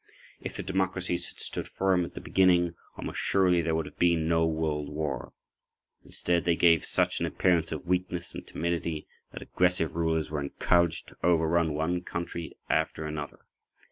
[0.39, 4.27] If the democracies had stood firm at the beginning, almost surely there would have been
[4.27, 5.31] no World War.
[6.03, 11.09] Instead they gave such an appearance of weakness and timidity that aggressive rulers were encouraged
[11.09, 13.45] to overrun one country after another.